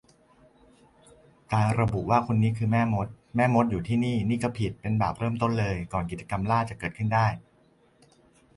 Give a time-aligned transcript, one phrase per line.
[1.53, 7.27] การระบุว่าคนนี้คือแม่มด แม่มดอยู่ที่นี่ นี่ก็ผิด เป็นบาปเริ่มต้นเลย ก่อนกิจกรรมล่าจะเกิดขึ้นได้